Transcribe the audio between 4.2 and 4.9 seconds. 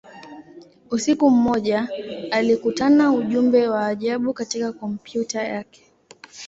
katika